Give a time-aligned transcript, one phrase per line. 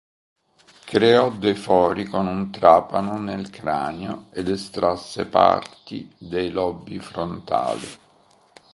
[0.85, 7.87] Creò dei fori con un trapano nel cranio ed estrasse parti dei lobi frontali.